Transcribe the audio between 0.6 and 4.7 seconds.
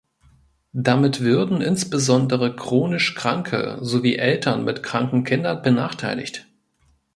Damit würden insbesondere chronisch Kranke sowie Eltern